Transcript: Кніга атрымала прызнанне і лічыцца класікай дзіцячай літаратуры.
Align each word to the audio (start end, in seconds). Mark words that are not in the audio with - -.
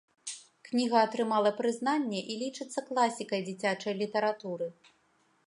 Кніга 0.69 0.97
атрымала 1.07 1.51
прызнанне 1.59 2.19
і 2.31 2.39
лічыцца 2.43 2.85
класікай 2.89 3.41
дзіцячай 3.51 3.93
літаратуры. 4.01 4.67